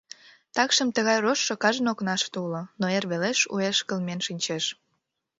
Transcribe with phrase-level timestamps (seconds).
[0.55, 4.65] Такшым тыгай рожшо кажне окнаште уло, но эр велеш уэш кылмен шинчеш.